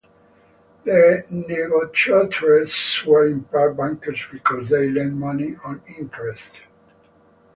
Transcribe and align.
The 0.83 1.25
negotiatores 1.29 3.05
were 3.05 3.27
in 3.27 3.43
part 3.43 3.77
bankers 3.77 4.19
because 4.31 4.67
they 4.67 4.89
lent 4.89 5.13
money 5.13 5.57
on 5.63 5.83
interest. 5.95 6.61